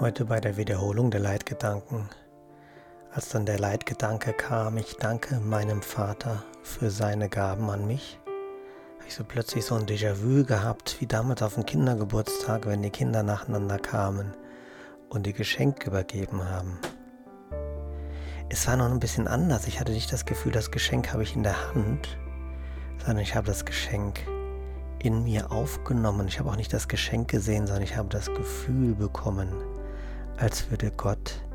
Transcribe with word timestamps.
Heute 0.00 0.24
bei 0.24 0.40
der 0.40 0.56
Wiederholung 0.56 1.10
der 1.10 1.20
Leitgedanken, 1.20 2.08
als 3.12 3.28
dann 3.28 3.46
der 3.46 3.58
Leitgedanke 3.58 4.32
kam, 4.32 4.76
ich 4.78 4.96
danke 4.96 5.38
meinem 5.38 5.80
Vater 5.80 6.42
für 6.62 6.90
seine 6.90 7.28
Gaben 7.28 7.70
an 7.70 7.86
mich, 7.86 8.18
habe 8.98 9.06
ich 9.06 9.14
so 9.14 9.22
plötzlich 9.22 9.64
so 9.64 9.76
ein 9.76 9.86
Déjà-vu 9.86 10.44
gehabt, 10.44 11.00
wie 11.00 11.06
damals 11.06 11.42
auf 11.42 11.54
dem 11.54 11.66
Kindergeburtstag, 11.66 12.66
wenn 12.66 12.82
die 12.82 12.90
Kinder 12.90 13.22
nacheinander 13.22 13.78
kamen 13.78 14.34
und 15.08 15.24
die 15.26 15.32
Geschenke 15.32 15.88
übergeben 15.88 16.48
haben. 16.48 16.78
Es 18.48 18.66
war 18.66 18.76
noch 18.76 18.90
ein 18.90 19.00
bisschen 19.00 19.28
anders. 19.28 19.66
Ich 19.66 19.78
hatte 19.78 19.92
nicht 19.92 20.12
das 20.12 20.24
Gefühl, 20.24 20.52
das 20.52 20.70
Geschenk 20.70 21.12
habe 21.12 21.22
ich 21.22 21.36
in 21.36 21.42
der 21.42 21.74
Hand, 21.74 22.18
sondern 22.98 23.22
ich 23.22 23.34
habe 23.34 23.46
das 23.46 23.64
Geschenk 23.64 24.20
in 24.98 25.22
mir 25.24 25.52
aufgenommen. 25.52 26.28
Ich 26.28 26.38
habe 26.38 26.50
auch 26.50 26.56
nicht 26.56 26.72
das 26.72 26.88
Geschenk 26.88 27.28
gesehen, 27.28 27.66
sondern 27.66 27.84
ich 27.84 27.96
habe 27.96 28.08
das 28.08 28.26
Gefühl 28.26 28.94
bekommen, 28.94 29.52
als 30.38 30.70
würde 30.70 30.90
Gott 30.90 31.34
mir 31.46 31.52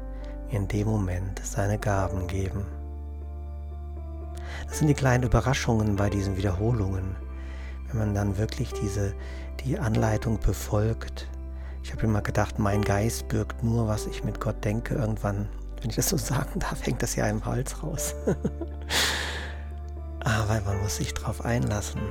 in 0.50 0.68
dem 0.68 0.88
Moment 0.88 1.42
seine 1.44 1.78
Gaben 1.78 2.28
geben. 2.28 2.66
Das 4.68 4.80
sind 4.80 4.88
die 4.88 4.94
kleinen 4.94 5.24
Überraschungen 5.24 5.96
bei 5.96 6.10
diesen 6.10 6.38
Wiederholungen, 6.38 7.16
wenn 7.88 8.00
man 8.00 8.14
dann 8.14 8.38
wirklich 8.38 8.74
diese 8.74 9.14
die 9.66 9.80
Anleitung 9.80 10.40
befolgt. 10.40 11.28
Ich 11.84 11.92
habe 11.92 12.04
immer 12.04 12.22
gedacht, 12.22 12.60
mein 12.60 12.84
Geist 12.84 13.28
birgt 13.28 13.64
nur, 13.64 13.88
was 13.88 14.06
ich 14.08 14.24
mit 14.24 14.40
Gott 14.40 14.64
denke. 14.64 14.96
Irgendwann, 14.96 15.50
wenn 15.82 15.90
ich 15.90 15.96
das 15.96 16.10
so 16.10 16.18
sagen 16.18 16.60
darf, 16.60 16.86
hängt 16.86 17.02
das 17.02 17.16
ja 17.16 17.28
im 17.28 17.46
Hals 17.46 17.82
raus. 17.82 18.14
Aber 20.20 20.62
man 20.62 20.82
muss 20.82 20.98
sich 20.98 21.14
darauf 21.14 21.44
einlassen. 21.44 22.02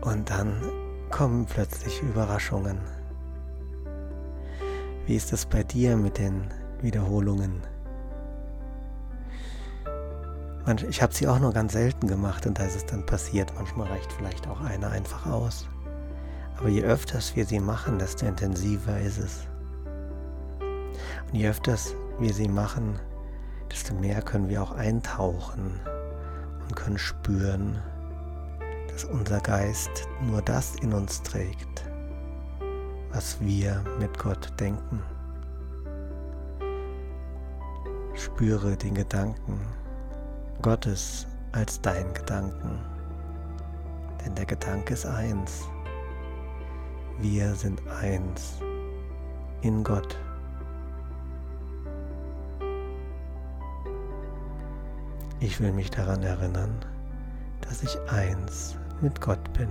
Und 0.00 0.30
dann 0.30 0.62
kommen 1.10 1.46
plötzlich 1.46 2.00
Überraschungen. 2.02 2.78
Wie 5.06 5.14
ist 5.14 5.32
es 5.32 5.46
bei 5.46 5.62
dir 5.62 5.96
mit 5.96 6.18
den 6.18 6.48
Wiederholungen? 6.82 7.62
Ich 10.88 11.00
habe 11.00 11.14
sie 11.14 11.28
auch 11.28 11.38
nur 11.38 11.52
ganz 11.52 11.74
selten 11.74 12.08
gemacht 12.08 12.44
und 12.44 12.58
da 12.58 12.64
ist 12.64 12.74
es 12.74 12.86
dann 12.86 13.06
passiert. 13.06 13.54
Manchmal 13.54 13.86
reicht 13.86 14.12
vielleicht 14.12 14.48
auch 14.48 14.60
eine 14.60 14.88
einfach 14.88 15.24
aus. 15.26 15.68
Aber 16.58 16.68
je 16.68 16.82
öfters 16.82 17.36
wir 17.36 17.46
sie 17.46 17.60
machen, 17.60 18.00
desto 18.00 18.26
intensiver 18.26 18.98
ist 18.98 19.18
es. 19.18 19.46
Und 20.58 21.34
je 21.34 21.48
öfters 21.48 21.94
wir 22.18 22.34
sie 22.34 22.48
machen, 22.48 22.98
desto 23.70 23.94
mehr 23.94 24.22
können 24.22 24.48
wir 24.48 24.60
auch 24.60 24.72
eintauchen 24.72 25.78
und 26.62 26.74
können 26.74 26.98
spüren, 26.98 27.80
dass 28.90 29.04
unser 29.04 29.38
Geist 29.38 30.08
nur 30.20 30.42
das 30.42 30.74
in 30.82 30.92
uns 30.92 31.22
trägt, 31.22 31.85
was 33.16 33.40
wir 33.40 33.82
mit 33.98 34.18
Gott 34.18 34.52
denken. 34.60 35.02
Spüre 38.14 38.76
den 38.76 38.94
Gedanken 38.94 39.58
Gottes 40.60 41.26
als 41.52 41.80
dein 41.80 42.12
Gedanken, 42.12 42.78
denn 44.22 44.34
der 44.34 44.44
Gedanke 44.44 44.92
ist 44.92 45.06
eins. 45.06 45.66
Wir 47.18 47.54
sind 47.54 47.80
eins 47.88 48.60
in 49.62 49.82
Gott. 49.82 50.18
Ich 55.40 55.58
will 55.58 55.72
mich 55.72 55.90
daran 55.90 56.22
erinnern, 56.22 56.84
dass 57.62 57.82
ich 57.82 57.98
eins 58.10 58.76
mit 59.00 59.18
Gott 59.22 59.50
bin. 59.54 59.70